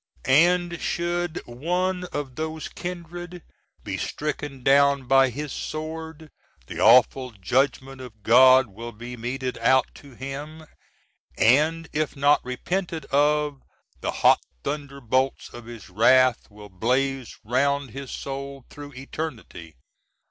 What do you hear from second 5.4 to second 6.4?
sword